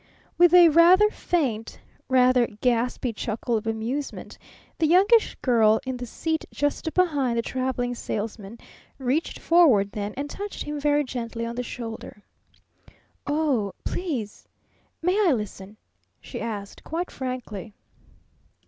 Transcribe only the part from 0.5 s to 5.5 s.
a rather faint, rather gaspy chuckle of amusement the Youngish